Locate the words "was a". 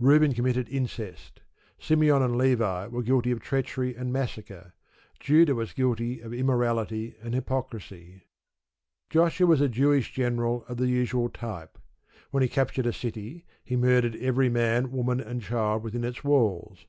9.46-9.68